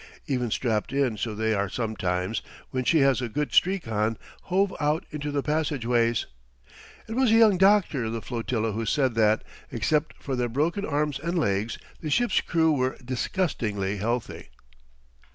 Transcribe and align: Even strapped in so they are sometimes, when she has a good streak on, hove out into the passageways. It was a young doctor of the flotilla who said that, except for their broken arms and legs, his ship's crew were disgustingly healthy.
Even 0.25 0.49
strapped 0.49 0.91
in 0.93 1.15
so 1.15 1.35
they 1.35 1.53
are 1.53 1.69
sometimes, 1.69 2.41
when 2.71 2.83
she 2.83 3.01
has 3.01 3.21
a 3.21 3.29
good 3.29 3.53
streak 3.53 3.87
on, 3.87 4.17
hove 4.45 4.73
out 4.79 5.05
into 5.11 5.29
the 5.29 5.43
passageways. 5.43 6.25
It 7.07 7.13
was 7.15 7.29
a 7.29 7.35
young 7.35 7.59
doctor 7.59 8.05
of 8.05 8.13
the 8.13 8.19
flotilla 8.23 8.71
who 8.71 8.87
said 8.87 9.13
that, 9.13 9.43
except 9.71 10.15
for 10.17 10.35
their 10.35 10.49
broken 10.49 10.85
arms 10.85 11.19
and 11.19 11.37
legs, 11.37 11.77
his 11.99 12.13
ship's 12.13 12.41
crew 12.41 12.71
were 12.71 12.97
disgustingly 13.05 13.97
healthy. 13.97 14.49